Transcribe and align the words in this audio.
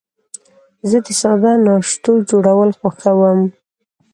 زه 0.89 0.97
د 1.05 1.07
ساده 1.21 1.51
ناشتو 1.65 2.11
جوړول 2.29 2.69
خوښوم. 2.79 3.39